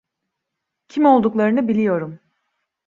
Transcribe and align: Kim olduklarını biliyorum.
Kim 0.87 1.05
olduklarını 1.05 1.67
biliyorum. 1.67 2.19